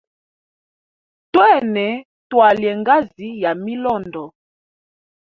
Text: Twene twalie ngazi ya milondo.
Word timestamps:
Twene 1.33 1.87
twalie 2.29 2.71
ngazi 2.81 3.27
ya 3.43 3.51
milondo. 3.63 4.23